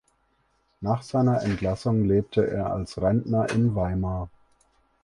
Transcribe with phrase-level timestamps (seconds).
[0.79, 4.31] Nach seiner Entlassung lebte er als Rentner in Weimar.